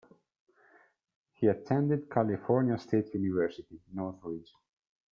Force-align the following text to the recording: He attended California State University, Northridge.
He 1.33 1.45
attended 1.45 2.09
California 2.09 2.75
State 2.79 3.13
University, 3.13 3.79
Northridge. 3.93 4.51